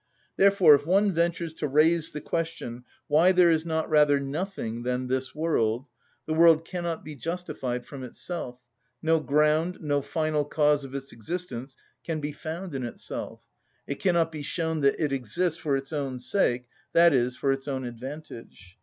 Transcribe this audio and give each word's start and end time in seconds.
Therefore 0.35 0.73
if 0.73 0.83
one 0.83 1.11
ventures 1.11 1.53
to 1.53 1.67
raise 1.67 2.11
the 2.11 2.21
question 2.21 2.85
why 3.05 3.31
there 3.31 3.51
is 3.51 3.67
not 3.67 3.87
rather 3.87 4.19
nothing 4.19 4.81
than 4.81 5.05
this 5.05 5.35
world, 5.35 5.85
the 6.25 6.33
world 6.33 6.65
cannot 6.65 7.03
be 7.05 7.15
justified 7.15 7.85
from 7.85 8.03
itself, 8.03 8.57
no 9.03 9.19
ground, 9.19 9.77
no 9.79 10.01
final 10.01 10.43
cause 10.43 10.83
of 10.83 10.95
its 10.95 11.11
existence 11.13 11.77
can 12.03 12.19
be 12.19 12.31
found 12.31 12.73
in 12.73 12.83
itself, 12.83 13.45
it 13.85 13.99
cannot 13.99 14.31
be 14.31 14.41
shown 14.41 14.81
that 14.81 14.99
it 14.99 15.11
exists 15.13 15.59
for 15.59 15.77
its 15.77 15.93
own 15.93 16.19
sake, 16.19 16.65
i.e., 16.95 17.29
for 17.29 17.51
its 17.51 17.67
own 17.67 17.83
advantage. 17.85 18.79